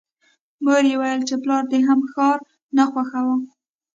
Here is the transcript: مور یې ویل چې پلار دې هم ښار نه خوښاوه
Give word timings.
مور 0.63 0.83
یې 0.89 0.95
ویل 1.01 1.21
چې 1.29 1.35
پلار 1.43 1.63
دې 1.71 1.79
هم 1.87 1.99
ښار 2.11 2.39
نه 2.75 2.83
خوښاوه 2.91 3.35